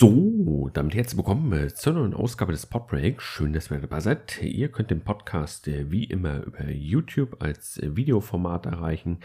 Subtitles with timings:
[0.00, 3.20] So, damit herzlich willkommen zur neuen Ausgabe des Podbreak.
[3.20, 4.40] Schön, dass ihr dabei seid.
[4.40, 9.18] Ihr könnt den Podcast äh, wie immer über YouTube als Videoformat erreichen,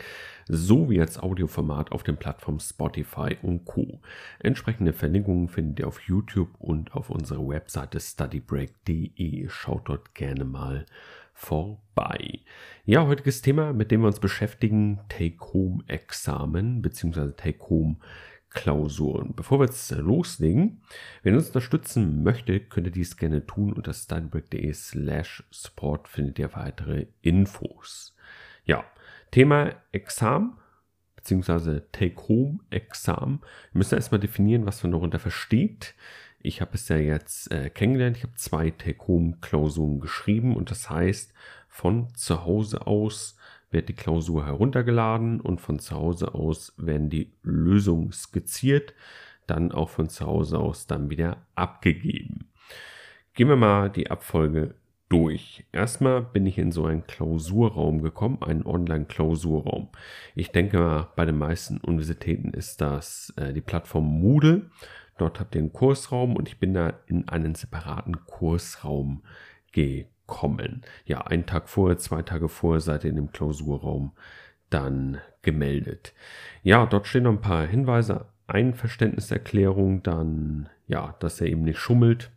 [0.48, 4.02] sowie als Audioformat auf den Plattformen Spotify und Co.
[4.40, 9.48] Entsprechende Verlinkungen findet ihr auf YouTube und auf unserer Webseite studybreak.de.
[9.50, 10.88] Schaut dort gerne mal
[11.36, 12.40] vorbei.
[12.84, 17.34] Ja, heutiges Thema, mit dem wir uns beschäftigen, Take-Home-Examen bzw.
[17.38, 18.02] Take-Home-Examen.
[18.54, 19.34] Klausuren.
[19.36, 20.82] Bevor wir jetzt loslegen,
[21.22, 23.74] wenn ihr uns unterstützen möchtet, könnt ihr dies gerne tun.
[23.74, 28.16] Unter steinberg.de slash support findet ihr weitere Infos.
[28.66, 28.84] Ja,
[29.32, 30.58] Thema Examen
[31.24, 33.40] beziehungsweise Take-Home-Examen.
[33.72, 35.96] Wir müssen erstmal definieren, was man darunter versteht.
[36.40, 38.18] Ich habe es ja jetzt äh, kennengelernt.
[38.18, 41.34] Ich habe zwei Take-Home-Klausuren geschrieben und das heißt,
[41.70, 43.38] von zu Hause aus
[43.74, 48.94] wird die Klausur heruntergeladen und von zu Hause aus werden die Lösungen skizziert,
[49.48, 52.52] dann auch von zu Hause aus dann wieder abgegeben.
[53.34, 54.76] Gehen wir mal die Abfolge
[55.10, 55.66] durch.
[55.72, 59.90] Erstmal bin ich in so einen Klausurraum gekommen, einen Online-Klausurraum.
[60.36, 64.70] Ich denke mal, bei den meisten Universitäten ist das äh, die Plattform Moodle.
[65.18, 69.22] Dort habt ihr einen Kursraum und ich bin da in einen separaten Kursraum
[69.72, 70.84] gekommen kommen.
[71.06, 74.14] Ja, einen Tag vorher, zwei Tage vorher seid ihr in dem Klausurraum
[74.70, 76.14] dann gemeldet.
[76.64, 82.32] Ja, dort stehen noch ein paar Hinweise, Einverständniserklärung, dann ja, dass er eben nicht schummelt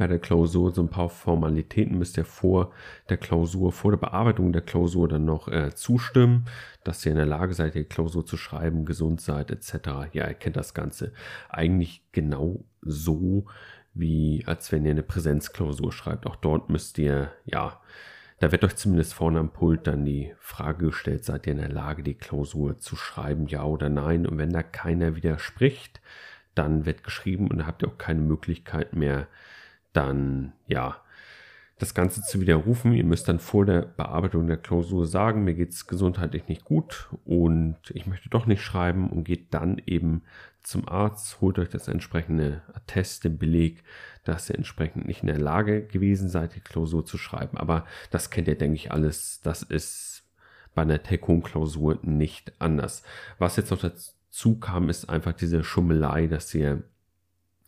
[0.00, 0.70] bei der Klausur.
[0.70, 2.72] So ein paar Formalitäten müsst ihr vor
[3.10, 6.46] der Klausur, vor der Bearbeitung der Klausur dann noch äh, zustimmen,
[6.84, 10.12] dass ihr in der Lage seid, die Klausur zu schreiben, gesund seid, etc.
[10.12, 11.12] Ja, ihr kennt das Ganze
[11.48, 13.44] eigentlich genau so,
[13.94, 16.26] wie als wenn ihr eine Präsenzklausur schreibt.
[16.26, 17.80] Auch dort müsst ihr, ja,
[18.38, 21.68] da wird euch zumindest vorne am Pult dann die Frage gestellt, seid ihr in der
[21.68, 24.26] Lage, die Klausur zu schreiben, ja oder nein?
[24.26, 26.00] Und wenn da keiner widerspricht,
[26.54, 29.28] dann wird geschrieben und da habt ihr auch keine Möglichkeit mehr,
[29.92, 30.96] dann, ja,
[31.78, 32.92] das Ganze zu widerrufen.
[32.92, 37.08] Ihr müsst dann vor der Bearbeitung der Klausur sagen, mir geht es gesundheitlich nicht gut
[37.24, 40.22] und ich möchte doch nicht schreiben und geht dann eben
[40.62, 43.82] zum Arzt, holt euch das entsprechende Attest, den Beleg,
[44.24, 47.56] dass ihr entsprechend nicht in der Lage gewesen seid, die Klausur zu schreiben.
[47.56, 49.40] Aber das kennt ihr, denke ich, alles.
[49.42, 50.24] Das ist
[50.74, 53.02] bei einer Take-Home-Klausur nicht anders.
[53.38, 56.82] Was jetzt noch dazu kam, ist einfach diese Schummelei, dass ihr,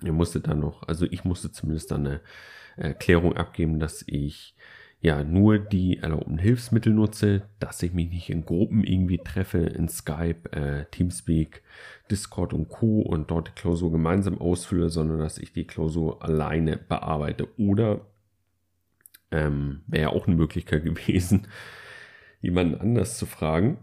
[0.02, 2.20] ihr musstet dann noch, also ich musste zumindest dann eine
[2.76, 4.54] Erklärung abgeben, dass ich
[5.02, 9.88] ja nur die erlaubten Hilfsmittel nutze, dass ich mich nicht in Gruppen irgendwie treffe, in
[9.88, 11.62] Skype, äh, Teamspeak,
[12.10, 13.00] Discord und Co.
[13.00, 17.48] und dort die Klausur gemeinsam ausfülle, sondern dass ich die Klausur alleine bearbeite.
[17.58, 18.06] Oder
[19.30, 21.48] ähm, wäre auch eine Möglichkeit gewesen,
[22.40, 23.78] jemanden anders zu fragen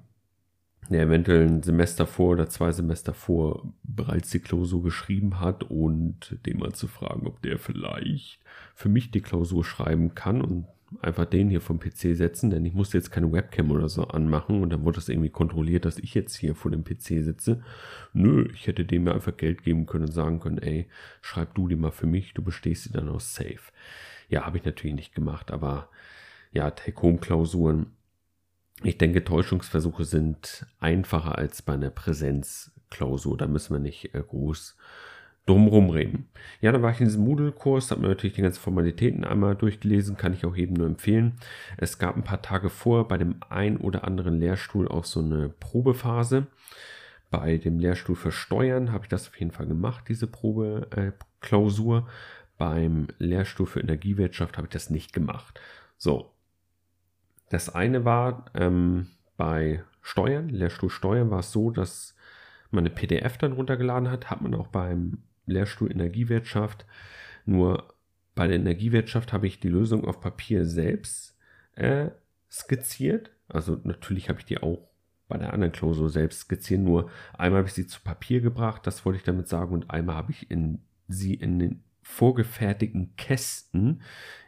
[0.90, 6.38] der eventuell ein Semester vor oder zwei Semester vor bereits die Klausur geschrieben hat und
[6.46, 8.40] den mal zu fragen, ob der vielleicht
[8.74, 10.66] für mich die Klausur schreiben kann und
[11.02, 14.62] einfach den hier vom PC setzen, denn ich musste jetzt keine Webcam oder so anmachen
[14.62, 17.64] und dann wurde das irgendwie kontrolliert, dass ich jetzt hier vor dem PC sitze.
[18.14, 20.88] Nö, ich hätte dem ja einfach Geld geben können und sagen können, ey,
[21.22, 23.72] schreib du die mal für mich, du bestehst sie dann aus safe.
[24.30, 25.90] Ja, habe ich natürlich nicht gemacht, aber
[26.52, 27.88] ja, Take-Home-Klausuren
[28.84, 33.38] ich denke, Täuschungsversuche sind einfacher als bei einer Präsenzklausur.
[33.38, 34.78] Da müssen wir nicht äh, groß
[35.50, 36.30] drumherum reden.
[36.62, 40.18] Ja, dann war ich in diesem Moodle-Kurs, habe mir natürlich die ganzen Formalitäten einmal durchgelesen,
[40.18, 41.38] kann ich auch eben nur empfehlen.
[41.78, 45.50] Es gab ein paar Tage vor bei dem ein oder anderen Lehrstuhl auch so eine
[45.50, 46.48] Probephase.
[47.32, 51.98] Bei dem Lehrstuhl für Steuern habe ich das auf jeden Fall gemacht, diese Probeklausur.
[52.00, 52.12] Äh,
[52.58, 55.60] Beim Lehrstuhl für Energiewirtschaft habe ich das nicht gemacht.
[55.98, 56.31] So,
[57.50, 62.16] das eine war ähm, bei Steuern, Lehrstuhl Steuern war es so, dass
[62.72, 66.86] man eine PDF dann runtergeladen hat, hat man auch beim Lehrstuhl Energiewirtschaft.
[67.46, 67.94] Nur
[68.36, 71.38] bei der Energiewirtschaft habe ich die Lösung auf Papier selbst
[71.76, 72.10] äh,
[72.52, 73.32] skizziert.
[73.48, 74.90] Also natürlich habe ich die auch
[75.28, 76.81] bei der anderen Klausur selbst skizziert.
[76.81, 80.16] Nur einmal habe ich sie zu Papier gebracht, das wollte ich damit sagen, und einmal
[80.16, 84.01] habe ich in, sie in den vorgefertigten Kästen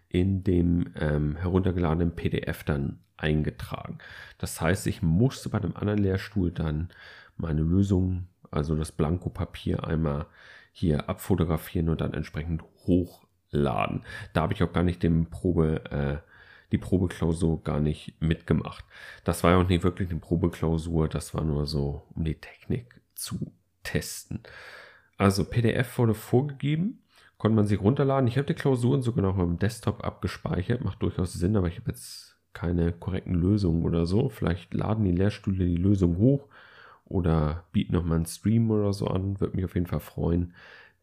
[0.09, 3.99] in dem ähm, heruntergeladenen PDF dann eingetragen.
[4.39, 6.89] Das heißt, ich musste bei dem anderen Lehrstuhl dann
[7.37, 10.25] meine Lösung, also das Blankopapier einmal
[10.71, 14.03] hier abfotografieren und dann entsprechend hochladen.
[14.33, 16.27] Da habe ich auch gar nicht den Probe, äh,
[16.71, 18.85] die Probeklausur gar nicht mitgemacht.
[19.23, 23.01] Das war ja auch nicht wirklich eine Probeklausur, das war nur so, um die Technik
[23.15, 23.51] zu
[23.83, 24.41] testen.
[25.17, 27.01] Also PDF wurde vorgegeben
[27.41, 28.27] konnte man sich runterladen.
[28.27, 31.89] Ich habe die Klausuren sogar noch im Desktop abgespeichert, macht durchaus Sinn, aber ich habe
[31.89, 34.29] jetzt keine korrekten Lösungen oder so.
[34.29, 36.47] Vielleicht laden die Lehrstühle die Lösung hoch
[37.11, 39.39] oder bieten nochmal einen Stream oder so an.
[39.39, 40.53] Würde mich auf jeden Fall freuen,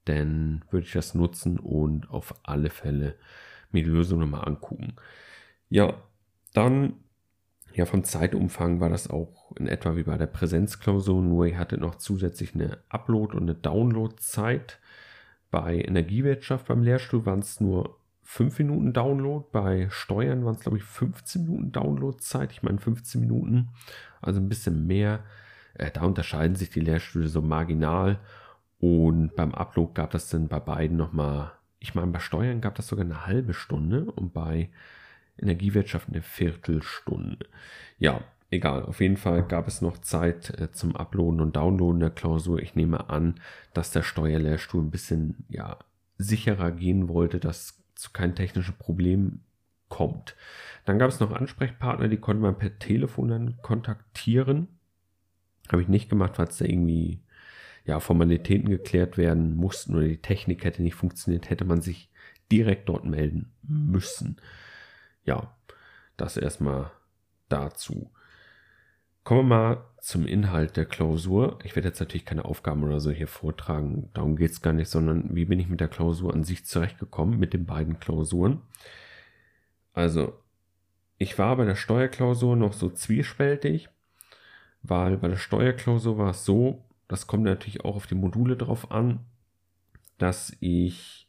[0.04, 3.16] dann würde ich das nutzen und auf alle Fälle
[3.70, 4.94] mir die Lösung nochmal angucken.
[5.68, 5.94] Ja,
[6.54, 6.94] dann,
[7.74, 11.80] ja, vom Zeitumfang war das auch in etwa wie bei der Präsenzklausur, nur ihr hattet
[11.80, 14.78] noch zusätzlich eine Upload- und eine Download-Zeit.
[15.50, 20.76] Bei Energiewirtschaft beim Lehrstuhl waren es nur 5 Minuten Download, bei Steuern waren es, glaube
[20.76, 22.52] ich, 15 Minuten Downloadzeit.
[22.52, 23.70] Ich meine 15 Minuten,
[24.20, 25.24] also ein bisschen mehr.
[25.78, 28.18] Äh, da unterscheiden sich die Lehrstühle so marginal.
[28.80, 32.88] Und beim Upload gab das dann bei beiden nochmal, ich meine, bei Steuern gab das
[32.88, 34.70] sogar eine halbe Stunde und bei
[35.40, 37.46] Energiewirtschaft eine Viertelstunde.
[37.98, 38.20] Ja,
[38.50, 38.84] egal.
[38.84, 42.60] Auf jeden Fall gab es noch Zeit äh, zum Uploaden und Downloaden der Klausur.
[42.60, 43.36] Ich nehme an,
[43.74, 45.78] dass der Steuerlehrstuhl ein bisschen ja,
[46.18, 49.40] sicherer gehen wollte, dass zu keinem technischen Problem
[49.88, 50.36] kommt.
[50.84, 54.68] Dann gab es noch Ansprechpartner, die konnte man per Telefon dann kontaktieren.
[55.72, 57.20] Habe ich nicht gemacht, weil es da irgendwie
[57.84, 62.10] ja, Formalitäten geklärt werden mussten oder die Technik hätte nicht funktioniert, hätte man sich
[62.52, 64.36] direkt dort melden müssen.
[65.24, 65.56] Ja,
[66.16, 66.90] das erstmal
[67.48, 68.10] dazu.
[69.24, 71.58] Kommen wir mal zum Inhalt der Klausur.
[71.64, 74.88] Ich werde jetzt natürlich keine Aufgaben oder so hier vortragen, darum geht es gar nicht,
[74.88, 78.62] sondern wie bin ich mit der Klausur an sich zurechtgekommen, mit den beiden Klausuren.
[79.92, 80.32] Also,
[81.18, 83.88] ich war bei der Steuerklausur noch so zwiespältig,
[84.82, 88.90] weil bei der Steuerklausur war es so, das kommt natürlich auch auf die Module drauf
[88.90, 89.20] an,
[90.18, 91.28] dass ich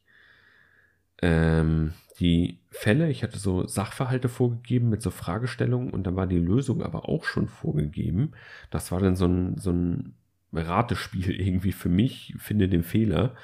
[1.21, 6.39] ähm, die Fälle, ich hatte so Sachverhalte vorgegeben mit so Fragestellungen und dann war die
[6.39, 8.33] Lösung aber auch schon vorgegeben.
[8.71, 10.15] Das war dann so ein, so ein
[10.53, 13.35] Ratespiel irgendwie für mich, finde den Fehler.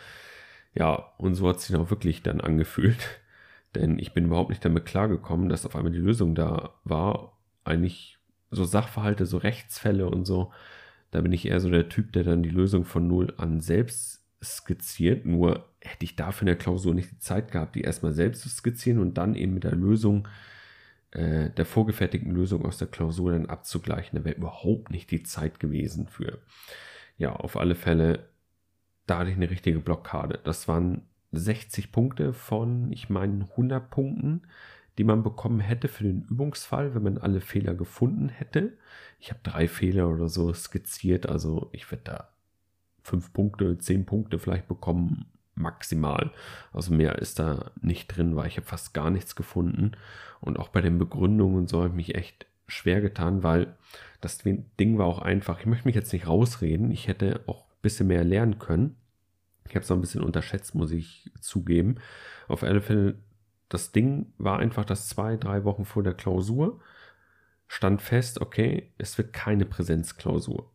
[0.74, 3.22] Ja, und so hat es sich auch wirklich dann angefühlt.
[3.76, 7.38] Denn ich bin überhaupt nicht damit klargekommen, dass auf einmal die Lösung da war.
[7.66, 8.20] Eigentlich
[8.52, 10.52] so Sachverhalte, so Rechtsfälle und so
[11.16, 14.26] da bin ich eher so der Typ, der dann die Lösung von null an selbst
[14.44, 15.26] skizziert.
[15.26, 18.50] Nur hätte ich dafür in der Klausur nicht die Zeit gehabt, die erstmal selbst zu
[18.50, 20.28] skizzieren und dann eben mit der Lösung,
[21.12, 24.20] äh, der vorgefertigten Lösung aus der Klausur dann abzugleichen.
[24.20, 26.40] Da wäre überhaupt nicht die Zeit gewesen für.
[27.18, 28.28] Ja, auf alle Fälle,
[29.08, 30.42] da hatte ich eine richtige Blockade.
[30.44, 34.42] Das waren 60 Punkte von, ich meine, 100 Punkten
[34.98, 38.78] die man bekommen hätte für den Übungsfall, wenn man alle Fehler gefunden hätte.
[39.20, 42.30] Ich habe drei Fehler oder so skizziert, also ich werde da
[43.02, 45.26] fünf Punkte, zehn Punkte vielleicht bekommen,
[45.56, 46.32] maximal.
[46.74, 49.92] Also mehr ist da nicht drin, weil ich habe fast gar nichts gefunden.
[50.42, 53.76] Und auch bei den Begründungen so habe ich mich echt schwer getan, weil
[54.22, 55.60] das Ding war auch einfach.
[55.60, 56.92] Ich möchte mich jetzt nicht rausreden.
[56.92, 58.96] Ich hätte auch ein bisschen mehr lernen können.
[59.68, 61.96] Ich habe es noch ein bisschen unterschätzt, muss ich zugeben.
[62.48, 63.16] Auf alle Fälle
[63.70, 66.80] das Ding war einfach, dass zwei, drei Wochen vor der Klausur
[67.68, 70.72] stand fest, okay, es wird keine Präsenzklausur.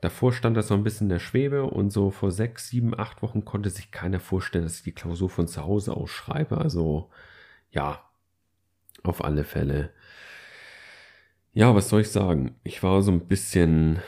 [0.00, 3.22] Davor stand das so ein bisschen in der Schwebe und so vor sechs, sieben, acht
[3.22, 6.58] Wochen konnte sich keiner vorstellen, dass ich die Klausur von zu Hause aus schreibe.
[6.58, 7.10] Also
[7.70, 8.04] ja,
[9.02, 9.92] auf alle Fälle.
[11.54, 12.56] Ja, was soll ich sagen?
[12.64, 14.02] Ich war so ein bisschen,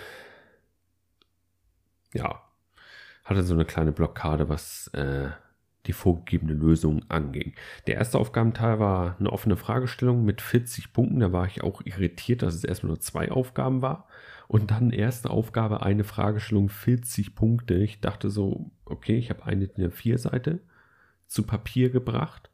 [2.12, 2.42] ja,
[3.24, 5.30] hatte so eine kleine Blockade, was äh,
[5.86, 7.54] die vorgegebene Lösung anging.
[7.86, 11.20] Der erste Aufgabenteil war eine offene Fragestellung mit 40 Punkten.
[11.20, 14.06] Da war ich auch irritiert, dass es erstmal nur zwei Aufgaben war.
[14.48, 17.74] Und dann erste Aufgabe, eine Fragestellung, 40 Punkte.
[17.74, 20.60] Ich dachte so, okay, ich habe eine DIN A4-Seite
[21.26, 22.50] zu Papier gebracht,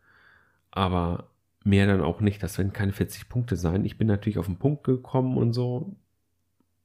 [0.70, 1.28] aber
[1.64, 2.42] mehr dann auch nicht.
[2.42, 3.84] Das werden keine 40 Punkte sein.
[3.84, 5.94] Ich bin natürlich auf den Punkt gekommen und so.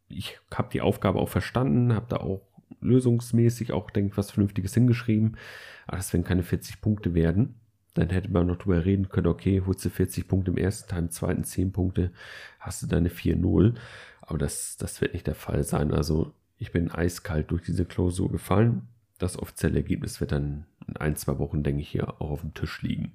[0.10, 2.42] Ich habe die Aufgabe auch verstanden, habe da auch
[2.82, 5.38] lösungsmäßig auch, denke ich, was Vernünftiges hingeschrieben.
[5.86, 7.56] Aber das werden keine 40 Punkte werden.
[7.94, 11.00] Dann hätte man noch drüber reden können, okay, holst du 40 Punkte im ersten Teil,
[11.00, 12.12] im zweiten 10 Punkte,
[12.60, 13.74] hast du deine 4-0.
[14.22, 15.92] Aber das, das wird nicht der Fall sein.
[15.94, 18.88] Also ich bin eiskalt durch diese Klausur gefallen.
[19.18, 22.54] Das offizielle Ergebnis wird dann in ein, zwei Wochen, denke ich, hier auch auf dem
[22.54, 23.14] Tisch liegen.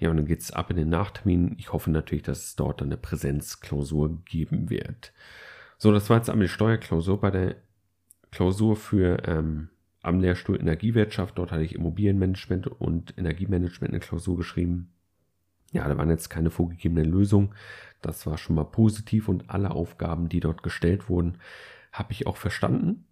[0.00, 1.54] Ja, und dann geht es ab in den Nachtermin.
[1.58, 5.12] Ich hoffe natürlich, dass es dort eine Präsenzklausur geben wird.
[5.78, 7.20] So, das war jetzt einmal die Steuerklausur.
[7.20, 7.56] Bei der
[8.30, 9.68] Klausur für ähm,
[10.02, 11.38] am Lehrstuhl Energiewirtschaft.
[11.38, 14.92] Dort hatte ich Immobilienmanagement und Energiemanagement eine Klausur geschrieben.
[15.72, 17.54] Ja, da waren jetzt keine vorgegebenen Lösungen.
[18.02, 21.38] Das war schon mal positiv und alle Aufgaben, die dort gestellt wurden,
[21.92, 23.04] habe ich auch verstanden.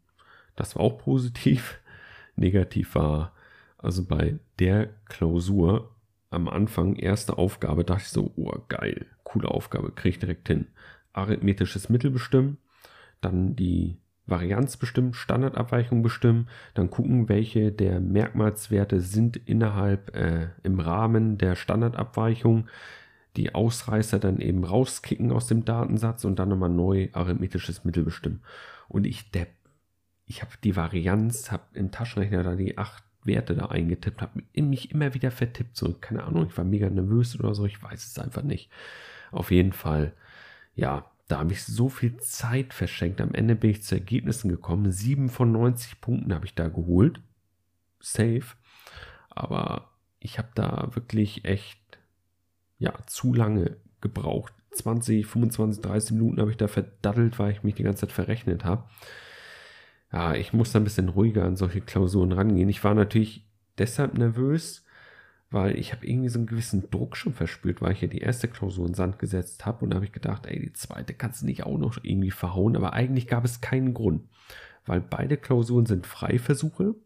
[0.56, 1.80] Das war auch positiv.
[2.37, 3.33] Negativ war
[3.78, 5.90] also bei der Klausur
[6.30, 10.66] am Anfang, erste Aufgabe, dachte ich so, oh geil, coole Aufgabe, kriege ich direkt hin.
[11.12, 12.59] Arithmetisches Mittel bestimmen,
[13.21, 20.81] dann die Varianz bestimmen, Standardabweichung bestimmen, dann gucken, welche der Merkmalswerte sind innerhalb äh, im
[20.81, 22.69] Rahmen der Standardabweichung,
[23.37, 28.43] die Ausreißer dann eben rauskicken aus dem Datensatz und dann nochmal neu arithmetisches Mittel bestimmen.
[28.88, 29.50] Und ich depp,
[30.26, 34.90] ich habe die Varianz, habe im Taschenrechner da die 8 Werte da eingetippt, habe mich
[34.90, 35.76] immer wieder vertippt.
[35.76, 38.71] So, keine Ahnung, ich war mega nervös oder so, ich weiß es einfach nicht.
[39.33, 40.12] Auf jeden Fall,
[40.75, 43.21] ja, da habe ich so viel Zeit verschenkt.
[43.21, 44.90] Am Ende bin ich zu Ergebnissen gekommen.
[44.90, 47.21] 7 von 90 Punkten habe ich da geholt.
[48.00, 48.45] Safe.
[49.31, 49.90] Aber
[50.21, 51.81] ich habe da wirklich echt,
[52.78, 54.52] ja, zu lange gebraucht.
[54.73, 58.64] 20, 25, 30 Minuten habe ich da verdaddelt, weil ich mich die ganze Zeit verrechnet
[58.64, 58.85] habe.
[60.12, 62.69] Ja, ich muss da ein bisschen ruhiger an solche Klausuren rangehen.
[62.69, 63.47] Ich war natürlich
[63.78, 64.84] deshalb nervös,
[65.54, 68.49] weil ich habe irgendwie so einen gewissen Druck schon verspürt, weil ich ja die erste
[68.49, 71.46] Klausur in Sand gesetzt habe und da habe ich gedacht, ey, die zweite kannst du
[71.46, 74.28] nicht auch noch irgendwie verhauen, aber eigentlich gab es keinen Grund,
[74.84, 76.96] weil beide Klausuren sind Freiversuche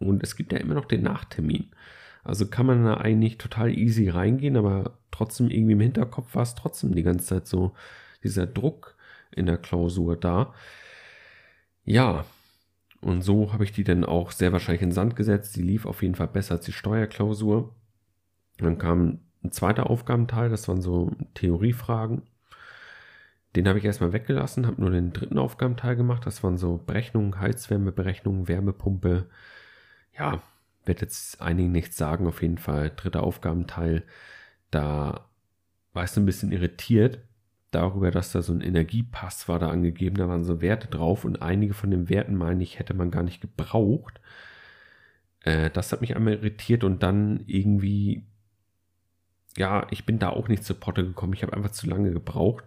[0.00, 1.70] und es gibt ja immer noch den Nachtermin.
[2.24, 6.56] Also kann man da eigentlich total easy reingehen, aber trotzdem irgendwie im Hinterkopf war es
[6.56, 7.74] trotzdem die ganze Zeit so
[8.24, 8.96] dieser Druck
[9.30, 10.54] in der Klausur da.
[11.84, 12.24] Ja,
[13.04, 15.56] und so habe ich die dann auch sehr wahrscheinlich in Sand gesetzt.
[15.56, 17.74] Die lief auf jeden Fall besser als die Steuerklausur.
[18.56, 22.22] Dann kam ein zweiter Aufgabenteil, das waren so Theoriefragen.
[23.56, 26.24] Den habe ich erstmal weggelassen, habe nur den dritten Aufgabenteil gemacht.
[26.26, 29.28] Das waren so Berechnungen, Heizwärmeberechnungen, Wärmepumpe.
[30.18, 30.42] Ja,
[30.86, 32.90] wird jetzt einigen nichts sagen, auf jeden Fall.
[32.96, 34.02] Dritter Aufgabenteil,
[34.70, 35.28] da
[35.92, 37.20] war ich so ein bisschen irritiert
[37.74, 41.42] darüber, dass da so ein Energiepass war da angegeben, da waren so Werte drauf und
[41.42, 44.20] einige von den Werten, meine ich, hätte man gar nicht gebraucht.
[45.40, 48.24] Äh, das hat mich einmal irritiert und dann irgendwie,
[49.56, 52.64] ja, ich bin da auch nicht zur Potte gekommen, ich habe einfach zu lange gebraucht.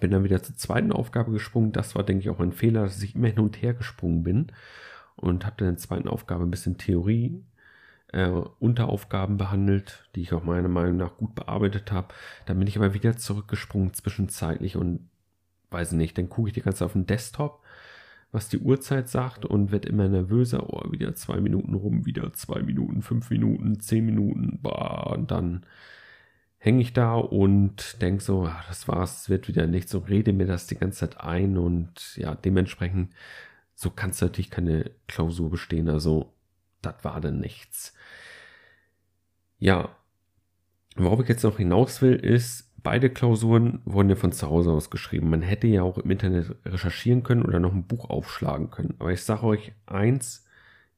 [0.00, 1.72] Bin dann wieder zur zweiten Aufgabe gesprungen.
[1.72, 4.46] Das war, denke ich, auch ein Fehler, dass ich immer hin und her gesprungen bin
[5.16, 7.44] und habe dann in der zweiten Aufgabe ein bisschen Theorie
[8.12, 8.28] äh,
[8.58, 12.08] Unteraufgaben behandelt, die ich auch meiner Meinung nach gut bearbeitet habe.
[12.46, 15.08] Dann bin ich aber wieder zurückgesprungen zwischenzeitlich und
[15.70, 17.62] weiß nicht, dann gucke ich die ganze auf den Desktop,
[18.30, 20.72] was die Uhrzeit sagt und werde immer nervöser.
[20.72, 25.66] Oh, wieder zwei Minuten rum, wieder zwei Minuten, fünf Minuten, zehn Minuten, bah, und dann
[26.58, 30.32] hänge ich da und denke so, ach, das war's, es wird wieder nichts so rede
[30.32, 33.12] mir das die ganze Zeit ein und ja, dementsprechend,
[33.74, 35.88] so kannst du natürlich keine Klausur bestehen.
[35.88, 36.32] Also,
[36.82, 37.94] das war dann nichts.
[39.58, 39.96] Ja,
[40.96, 44.90] worauf ich jetzt noch hinaus will, ist, beide Klausuren wurden ja von zu Hause aus
[44.90, 45.30] geschrieben.
[45.30, 48.94] Man hätte ja auch im Internet recherchieren können oder noch ein Buch aufschlagen können.
[48.98, 50.44] Aber ich sage euch eins,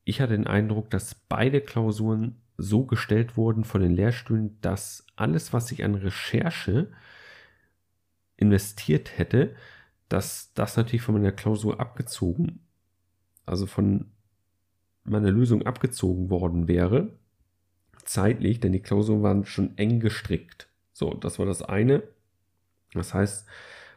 [0.05, 5.53] ich hatte den Eindruck, dass beide Klausuren so gestellt wurden von den Lehrstühlen, dass alles,
[5.53, 6.89] was ich an Recherche
[8.37, 9.55] investiert hätte,
[10.09, 12.61] dass das natürlich von meiner Klausur abgezogen,
[13.47, 14.11] also von
[15.05, 17.11] meiner Lösung abgezogen worden wäre
[18.05, 20.69] zeitlich, denn die Klausuren waren schon eng gestrickt.
[20.93, 22.03] So, das war das eine.
[22.93, 23.47] Das heißt,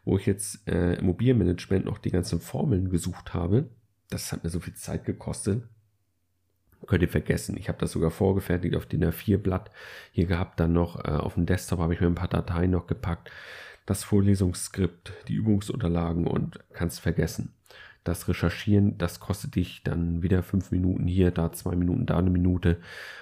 [0.05, 3.69] wo ich jetzt äh, Immobilienmanagement noch die ganzen Formeln gesucht habe,
[4.09, 5.63] das hat mir so viel Zeit gekostet.
[6.85, 7.57] Könnt ihr vergessen.
[7.57, 9.71] Ich habe das sogar vorgefertigt auf DIN A4-Blatt
[10.11, 10.59] hier gehabt.
[10.59, 13.31] Dann noch äh, auf dem Desktop habe ich mir ein paar Dateien noch gepackt.
[13.85, 17.53] Das Vorlesungsskript, die Übungsunterlagen und kannst vergessen
[18.07, 22.29] das Recherchieren, das kostet dich dann wieder fünf Minuten hier, da zwei Minuten, da eine
[22.29, 22.79] Minute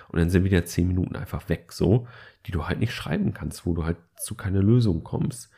[0.10, 2.08] und dann sind wieder zehn Minuten einfach weg, so,
[2.46, 5.51] die du halt nicht schreiben kannst, wo du halt zu keiner Lösung kommst.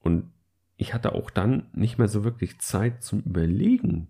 [0.00, 0.30] Und
[0.76, 4.08] ich hatte auch dann nicht mehr so wirklich Zeit zum Überlegen,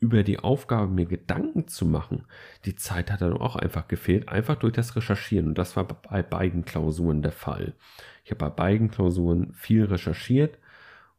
[0.00, 2.24] über die Aufgabe mir Gedanken zu machen.
[2.64, 5.48] Die Zeit hat dann auch einfach gefehlt, einfach durch das Recherchieren.
[5.48, 7.74] Und das war bei beiden Klausuren der Fall.
[8.24, 10.58] Ich habe bei beiden Klausuren viel recherchiert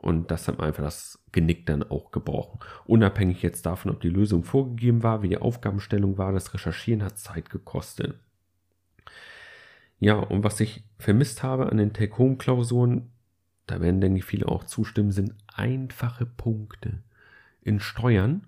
[0.01, 2.59] und das hat mir einfach das Genick dann auch gebrochen.
[2.85, 7.17] Unabhängig jetzt davon, ob die Lösung vorgegeben war, wie die Aufgabenstellung war, das Recherchieren hat
[7.17, 8.17] Zeit gekostet.
[9.99, 13.11] Ja, und was ich vermisst habe an den Take-Home-Klausuren,
[13.67, 17.03] da werden, denke ich, viele auch zustimmen, sind einfache Punkte
[17.61, 18.47] in Steuern.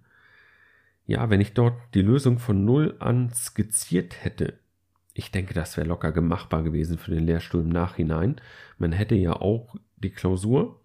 [1.05, 4.58] Ja, wenn ich dort die Lösung von Null an skizziert hätte,
[5.13, 8.39] ich denke, das wäre locker gemachbar gewesen für den Lehrstuhl im Nachhinein.
[8.77, 10.80] Man hätte ja auch die Klausur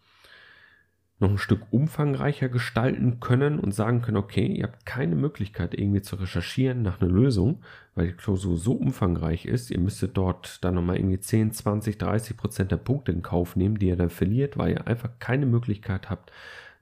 [1.19, 6.03] noch ein Stück umfangreicher gestalten können und sagen können, okay, ihr habt keine Möglichkeit irgendwie
[6.03, 7.63] zu recherchieren nach einer Lösung,
[7.95, 12.37] weil die Klausur so umfangreich ist, ihr müsstet dort dann nochmal irgendwie 10, 20, 30
[12.37, 16.11] Prozent der Punkte in Kauf nehmen, die ihr dann verliert, weil ihr einfach keine Möglichkeit
[16.11, 16.33] habt,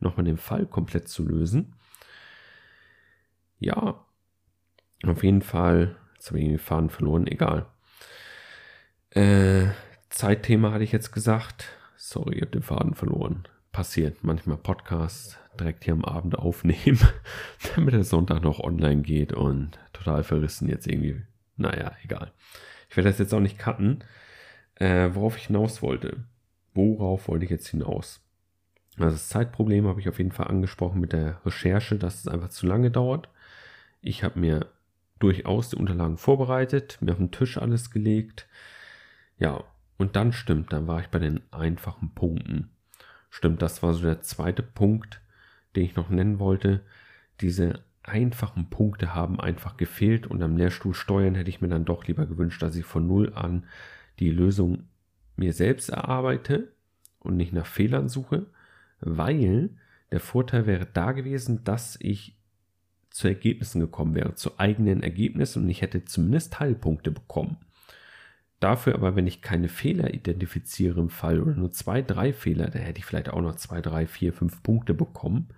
[0.00, 1.75] nochmal den Fall komplett zu lösen.
[3.61, 4.05] Ja,
[5.07, 7.67] auf jeden Fall, jetzt habe ich irgendwie Faden verloren, egal.
[9.11, 9.67] Äh,
[10.09, 11.69] Zeitthema hatte ich jetzt gesagt.
[11.97, 14.25] Sorry, ich habe den Faden verloren passiert.
[14.25, 16.99] Manchmal Podcasts direkt hier am Abend aufnehmen,
[17.75, 21.21] damit der Sonntag noch online geht und total verrissen jetzt irgendwie.
[21.57, 22.33] Naja, egal.
[22.88, 24.02] Ich werde das jetzt auch nicht cutten.
[24.76, 26.25] Äh, worauf ich hinaus wollte.
[26.73, 28.21] Worauf wollte ich jetzt hinaus?
[28.97, 32.49] Also das Zeitproblem habe ich auf jeden Fall angesprochen mit der Recherche, dass es einfach
[32.49, 33.28] zu lange dauert.
[34.00, 34.66] Ich habe mir
[35.19, 38.49] durchaus die Unterlagen vorbereitet, mir auf den Tisch alles gelegt.
[39.38, 39.64] Ja,
[39.97, 42.74] und dann stimmt, dann war ich bei den einfachen Punkten.
[43.37, 45.21] Stimmt, das war so der zweite Punkt,
[45.75, 46.83] den ich noch nennen wollte.
[47.41, 52.07] Diese einfachen Punkte haben einfach gefehlt und am Lehrstuhl Steuern hätte ich mir dann doch
[52.07, 53.64] lieber gewünscht, dass ich von Null an
[54.21, 54.85] die Lösung
[55.35, 56.75] mir selbst erarbeite
[57.19, 58.47] und nicht nach Fehlern suche,
[59.00, 59.71] weil
[60.12, 62.38] der Vorteil wäre da gewesen, dass ich
[63.11, 67.57] zu Ergebnissen gekommen wäre, zu eigenen Ergebnissen und ich hätte zumindest Teilpunkte bekommen.
[68.61, 72.82] Dafür aber, wenn ich keine Fehler identifiziere im Fall oder nur zwei, drei Fehler, dann
[72.82, 75.49] hätte ich vielleicht auch noch zwei, drei, vier, fünf Punkte bekommen.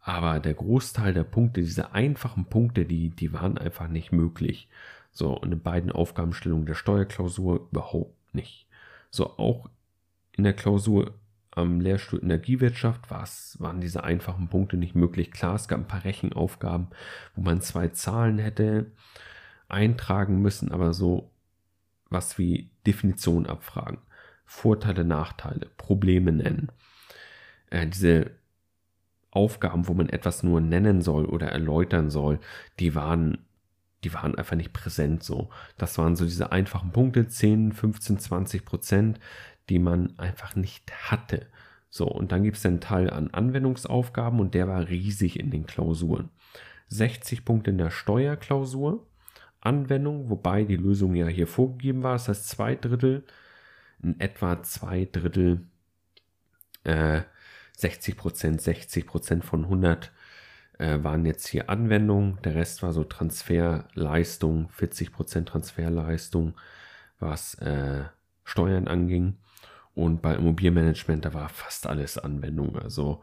[0.00, 4.68] Aber der Großteil der Punkte, diese einfachen Punkte, die, die waren einfach nicht möglich.
[5.12, 8.66] So, und in beiden Aufgabenstellungen der Steuerklausur überhaupt nicht.
[9.10, 9.68] So, auch
[10.36, 11.14] in der Klausur
[11.50, 15.30] am Lehrstuhl Energiewirtschaft waren diese einfachen Punkte nicht möglich.
[15.30, 16.88] Klar, es gab ein paar Rechenaufgaben,
[17.36, 18.90] wo man zwei Zahlen hätte
[19.68, 21.30] eintragen müssen, aber so
[22.12, 23.98] was wie Definition abfragen,
[24.44, 26.70] Vorteile, Nachteile, Probleme nennen.
[27.70, 28.32] Äh, diese
[29.30, 32.38] Aufgaben, wo man etwas nur nennen soll oder erläutern soll,
[32.78, 33.38] die waren,
[34.04, 35.48] die waren einfach nicht präsent so.
[35.78, 39.20] Das waren so diese einfachen Punkte, 10, 15, 20 Prozent,
[39.70, 41.46] die man einfach nicht hatte.
[41.88, 45.66] So, und dann gibt es einen Teil an Anwendungsaufgaben und der war riesig in den
[45.66, 46.30] Klausuren.
[46.88, 49.06] 60 Punkte in der Steuerklausur,
[49.62, 52.12] Anwendung, wobei die Lösung ja hier vorgegeben war.
[52.14, 53.24] Das heißt, zwei Drittel,
[54.02, 55.66] in etwa zwei Drittel,
[56.84, 57.22] äh,
[57.76, 60.12] 60 Prozent, 60 Prozent von 100
[60.78, 62.40] äh, waren jetzt hier Anwendung.
[62.42, 66.54] Der Rest war so Transferleistung, 40 Prozent Transferleistung,
[67.18, 68.04] was äh,
[68.44, 69.38] Steuern anging.
[69.94, 72.76] Und bei Immobilienmanagement, da war fast alles Anwendung.
[72.78, 73.22] Also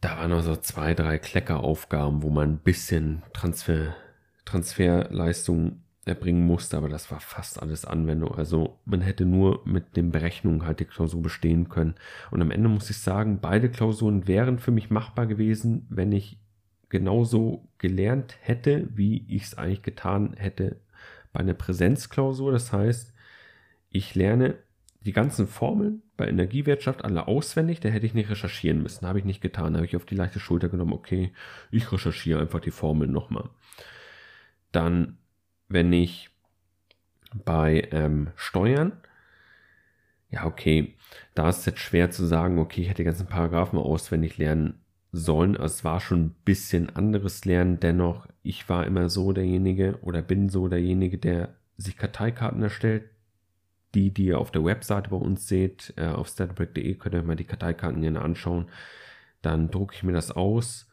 [0.00, 3.94] da waren noch so zwei, drei Kleckeraufgaben, wo man ein bisschen Transfer
[4.44, 8.34] Transferleistung erbringen musste, aber das war fast alles Anwendung.
[8.34, 11.94] Also man hätte nur mit den Berechnungen halt die Klausur bestehen können.
[12.30, 16.38] Und am Ende muss ich sagen, beide Klausuren wären für mich machbar gewesen, wenn ich
[16.90, 20.76] genauso gelernt hätte, wie ich es eigentlich getan hätte
[21.32, 22.52] bei einer Präsenzklausur.
[22.52, 23.14] Das heißt,
[23.90, 24.56] ich lerne
[25.00, 29.06] die ganzen Formeln bei Energiewirtschaft alle auswendig, da hätte ich nicht recherchieren müssen.
[29.06, 29.74] Habe ich nicht getan.
[29.74, 31.32] Habe ich auf die leichte Schulter genommen, okay,
[31.70, 33.50] ich recherchiere einfach die Formeln nochmal.
[34.74, 35.18] Dann,
[35.68, 36.30] wenn ich
[37.44, 38.92] bei ähm, Steuern,
[40.30, 40.96] ja, okay,
[41.34, 44.80] da ist es jetzt schwer zu sagen, okay, ich hätte die ganzen Paragraphen auswendig lernen
[45.12, 45.56] sollen.
[45.56, 47.78] Also es war schon ein bisschen anderes Lernen.
[47.78, 53.04] Dennoch, ich war immer so derjenige oder bin so derjenige, der sich Karteikarten erstellt.
[53.94, 57.26] Die, die ihr auf der Webseite bei uns seht, äh, auf statbrick.de könnt ihr euch
[57.26, 58.66] mal die Karteikarten gerne anschauen.
[59.40, 60.90] Dann drucke ich mir das aus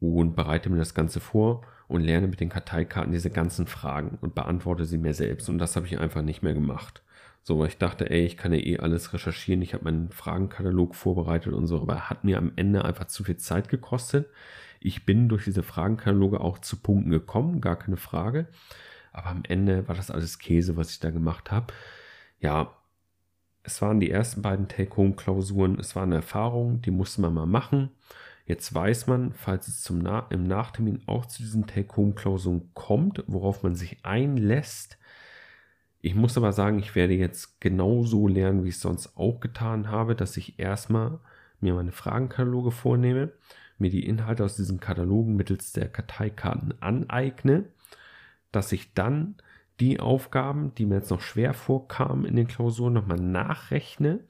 [0.00, 4.34] und bereite mir das Ganze vor und lerne mit den Karteikarten diese ganzen Fragen und
[4.34, 5.48] beantworte sie mir selbst.
[5.48, 7.02] Und das habe ich einfach nicht mehr gemacht.
[7.42, 9.62] So, weil ich dachte, ey, ich kann ja eh alles recherchieren.
[9.62, 13.36] Ich habe meinen Fragenkatalog vorbereitet und so, aber hat mir am Ende einfach zu viel
[13.36, 14.28] Zeit gekostet.
[14.80, 18.48] Ich bin durch diese Fragenkataloge auch zu Punkten gekommen, gar keine Frage.
[19.12, 21.72] Aber am Ende war das alles Käse, was ich da gemacht habe.
[22.40, 22.72] Ja,
[23.62, 25.78] es waren die ersten beiden Take-Home-Klausuren.
[25.78, 27.90] Es war eine Erfahrung, die musste man mal machen.
[28.46, 33.64] Jetzt weiß man, falls es zum Na im Nachtermin auch zu diesen Take-Home-Klausuren kommt, worauf
[33.64, 34.98] man sich einlässt.
[36.00, 39.90] Ich muss aber sagen, ich werde jetzt genauso lernen, wie ich es sonst auch getan
[39.90, 41.18] habe, dass ich erstmal
[41.60, 43.32] mir meine Fragenkataloge vornehme,
[43.78, 47.64] mir die Inhalte aus diesen Katalogen mittels der Karteikarten aneigne,
[48.52, 49.34] dass ich dann
[49.80, 54.20] die Aufgaben, die mir jetzt noch schwer vorkamen in den Klausuren, nochmal nachrechne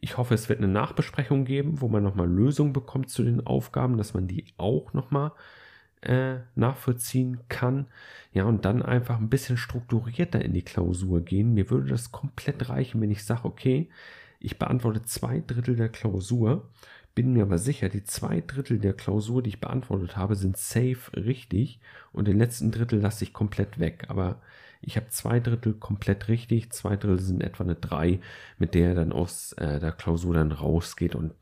[0.00, 3.96] ich hoffe, es wird eine Nachbesprechung geben, wo man nochmal Lösungen bekommt zu den Aufgaben,
[3.96, 5.32] dass man die auch nochmal
[6.02, 7.86] äh, nachvollziehen kann.
[8.32, 11.54] Ja, und dann einfach ein bisschen strukturierter in die Klausur gehen.
[11.54, 13.88] Mir würde das komplett reichen, wenn ich sage, okay,
[14.40, 16.68] ich beantworte zwei Drittel der Klausur,
[17.16, 21.10] bin mir aber sicher, die zwei Drittel der Klausur, die ich beantwortet habe, sind safe
[21.16, 21.80] richtig
[22.12, 24.04] und den letzten Drittel lasse ich komplett weg.
[24.06, 24.40] Aber
[24.80, 28.20] ich habe zwei Drittel komplett richtig, zwei Drittel sind etwa eine 3,
[28.58, 31.32] mit der er dann aus äh, der Klausur dann rausgeht und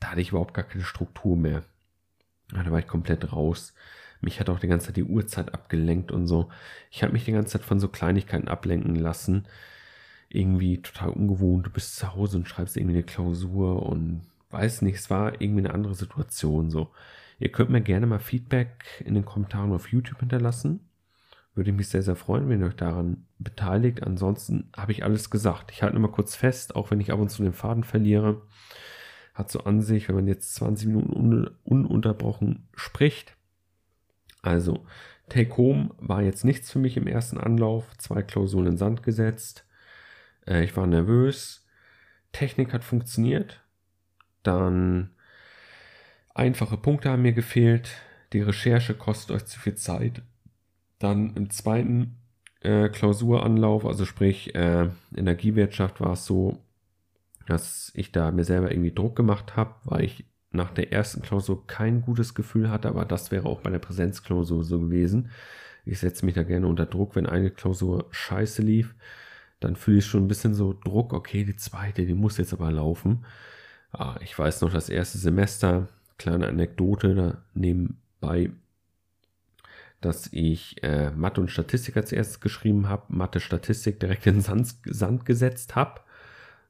[0.00, 1.62] da hatte ich überhaupt gar keine Struktur mehr.
[2.52, 3.74] Da war ich komplett raus.
[4.20, 6.50] Mich hat auch die ganze Zeit die Uhrzeit abgelenkt und so.
[6.90, 9.46] Ich habe mich die ganze Zeit von so Kleinigkeiten ablenken lassen.
[10.28, 11.66] Irgendwie total ungewohnt.
[11.66, 15.60] Du bist zu Hause und schreibst irgendwie eine Klausur und weiß nicht, es war irgendwie
[15.60, 16.90] eine andere Situation so.
[17.38, 20.80] Ihr könnt mir gerne mal Feedback in den Kommentaren auf YouTube hinterlassen.
[21.54, 24.02] Würde ich mich sehr, sehr freuen, wenn ihr euch daran beteiligt.
[24.02, 25.72] Ansonsten habe ich alles gesagt.
[25.72, 28.42] Ich halte nur mal kurz fest, auch wenn ich ab und zu den Faden verliere.
[29.34, 33.36] Hat so an sich, wenn man jetzt 20 Minuten un ununterbrochen spricht.
[34.42, 34.86] Also,
[35.28, 37.96] Take Home war jetzt nichts für mich im ersten Anlauf.
[37.98, 39.64] Zwei Klausuren in Sand gesetzt.
[40.46, 41.66] Äh, ich war nervös.
[42.32, 43.62] Technik hat funktioniert.
[44.42, 45.10] Dann
[46.34, 47.90] einfache Punkte haben mir gefehlt.
[48.32, 50.22] Die Recherche kostet euch zu viel Zeit.
[51.00, 52.18] Dann im zweiten
[52.60, 56.58] äh, Klausuranlauf, also sprich äh, Energiewirtschaft, war es so,
[57.46, 61.66] dass ich da mir selber irgendwie Druck gemacht habe, weil ich nach der ersten Klausur
[61.66, 65.30] kein gutes Gefühl hatte, aber das wäre auch bei der Präsenzklausur so gewesen.
[65.84, 68.94] Ich setze mich da gerne unter Druck, wenn eine Klausur scheiße lief,
[69.60, 72.70] dann fühle ich schon ein bisschen so Druck, okay, die zweite, die muss jetzt aber
[72.70, 73.24] laufen.
[73.92, 78.50] Ah, ich weiß noch, das erste Semester, kleine Anekdote da nebenbei,
[80.00, 84.74] dass ich äh, Mathe und Statistik als erstes geschrieben habe, Mathe, Statistik direkt in Sand,
[84.84, 86.00] Sand gesetzt habe,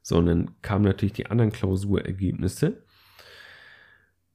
[0.01, 2.83] sondern kamen natürlich die anderen Klausurergebnisse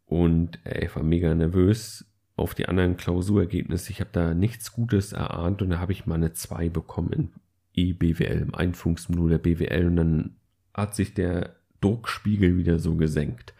[0.06, 2.06] und äh, ich war mega nervös
[2.36, 3.90] auf die anderen Klausurergebnisse.
[3.90, 7.32] Ich habe da nichts Gutes erahnt und da habe ich mal eine 2 bekommen in
[7.74, 10.36] EBWL, im Einführungsmodul der BWL und dann
[10.72, 13.54] hat sich der Druckspiegel wieder so gesenkt.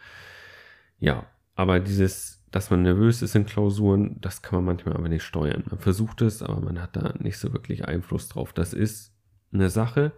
[0.99, 5.23] Ja, aber dieses, dass man nervös ist in Klausuren, das kann man manchmal aber nicht
[5.23, 5.63] steuern.
[5.69, 8.53] Man versucht es, aber man hat da nicht so wirklich Einfluss drauf.
[8.53, 9.13] Das ist
[9.51, 10.13] eine Sache,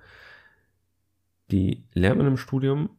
[1.52, 2.90] die lernt man im Studium,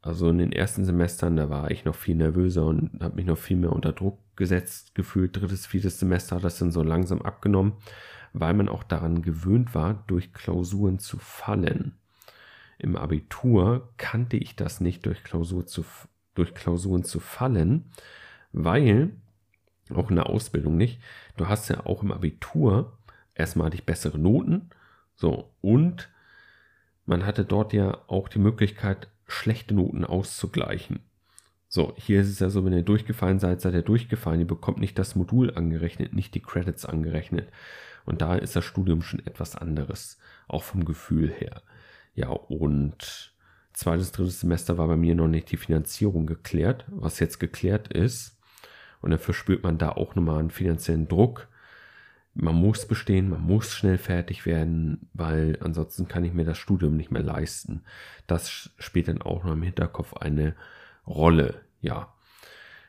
[0.00, 3.38] also in den ersten Semestern, da war ich noch viel nervöser und habe mich noch
[3.38, 5.36] viel mehr unter Druck gesetzt gefühlt.
[5.36, 7.74] Drittes, viertes Semester hat das dann so langsam abgenommen,
[8.32, 11.98] weil man auch daran gewöhnt war, durch Klausuren zu fallen.
[12.78, 15.84] Im Abitur kannte ich das nicht, durch, Klausur zu,
[16.34, 17.92] durch Klausuren zu fallen,
[18.52, 19.10] weil,
[19.94, 21.00] auch in der Ausbildung nicht,
[21.36, 22.98] du hast ja auch im Abitur
[23.34, 24.70] erstmal hatte ich bessere Noten,
[25.14, 26.08] so, und
[27.06, 31.00] man hatte dort ja auch die Möglichkeit, schlechte Noten auszugleichen.
[31.68, 34.40] So, hier ist es ja so, wenn ihr durchgefallen seid, seid ihr durchgefallen.
[34.40, 37.48] Ihr bekommt nicht das Modul angerechnet, nicht die Credits angerechnet.
[38.04, 41.62] Und da ist das Studium schon etwas anderes, auch vom Gefühl her.
[42.14, 43.32] Ja, und
[43.72, 48.38] zweites, drittes Semester war bei mir noch nicht die Finanzierung geklärt, was jetzt geklärt ist.
[49.02, 51.48] Und dafür spürt man da auch nochmal einen finanziellen Druck,
[52.34, 56.96] man muss bestehen, man muss schnell fertig werden, weil ansonsten kann ich mir das Studium
[56.96, 57.82] nicht mehr leisten.
[58.26, 60.54] Das spielt dann auch noch im Hinterkopf eine
[61.06, 61.60] Rolle.
[61.82, 62.14] Ja,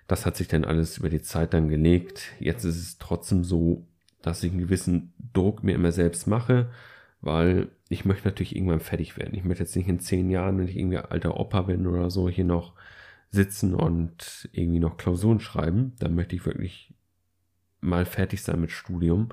[0.08, 2.32] das hat sich dann alles über die Zeit dann gelegt.
[2.40, 3.86] Jetzt ist es trotzdem so,
[4.22, 6.70] dass ich einen gewissen Druck mir immer selbst mache,
[7.20, 9.36] weil ich möchte natürlich irgendwann fertig werden.
[9.36, 12.30] Ich möchte jetzt nicht in zehn Jahren, wenn ich irgendwie alter Opa bin oder so,
[12.30, 12.74] hier noch
[13.34, 15.94] sitzen und irgendwie noch Klausuren schreiben.
[16.00, 16.94] Da möchte ich wirklich
[17.82, 19.30] mal fertig sein mit Studium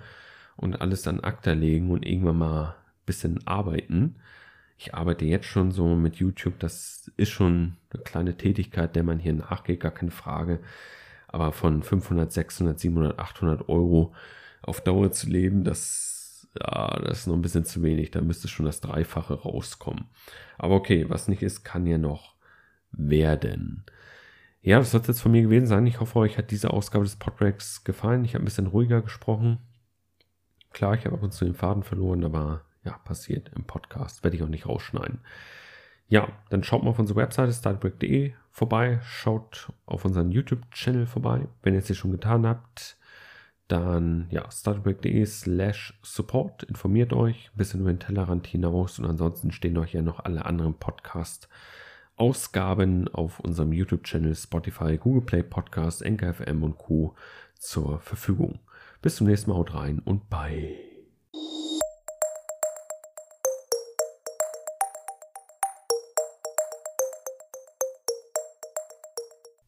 [0.57, 4.17] und alles an Akta legen und irgendwann mal ein bisschen arbeiten.
[4.79, 9.19] Ich arbeite jetzt schon so mit YouTube, das ist schon eine kleine Tätigkeit, der man
[9.19, 10.61] hier nachgeht, gar keine Frage.
[11.29, 14.15] Aber von 500, 600, 700, 800 Euro
[14.63, 18.11] auf Dauer zu leben, das, ja, das ist noch ein bisschen zu wenig.
[18.11, 20.07] Da müsste schon das Dreifache rauskommen.
[20.57, 22.40] Aber okay, was nicht ist, kann ja noch
[22.93, 23.85] werden.
[24.63, 25.87] Ja, das soll es jetzt von mir gewesen sein.
[25.87, 28.25] Ich hoffe, euch hat diese Ausgabe des Podtracks gefallen.
[28.25, 29.59] Ich habe ein bisschen ruhiger gesprochen.
[30.73, 34.23] Klar, ich habe ab und zu den Faden verloren, aber ja, passiert im Podcast.
[34.23, 35.21] Werde ich auch nicht rausschneiden.
[36.09, 39.01] Ja, dann schaut mal auf unsere Webseite startbreak.de vorbei.
[39.03, 41.49] Schaut auf unseren YouTube-Channel vorbei.
[41.63, 42.99] Wenn ihr es hier schon getan habt,
[43.69, 46.65] dann ja, startbreak.de slash support.
[46.65, 50.45] Informiert euch ein bisschen über den Tellerrand hinaus und ansonsten stehen euch ja noch alle
[50.45, 51.49] anderen Podcasts
[52.21, 57.15] Ausgaben auf unserem YouTube-Channel, Spotify, Google Play Podcast, NKFM und Co.
[57.59, 58.59] zur Verfügung.
[59.01, 60.90] Bis zum nächsten Mal, haut rein und bye.